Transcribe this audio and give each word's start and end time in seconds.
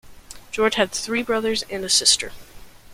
George 0.49 0.73
had 0.77 0.91
three 0.91 1.21
brothers 1.21 1.61
and 1.69 1.85
a 1.85 1.87
sister. 1.89 2.31